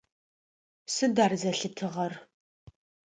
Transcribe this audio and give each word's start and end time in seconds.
Сыд 0.93 1.15
ар 1.23 1.33
зэлъытыгъэр? 1.41 2.13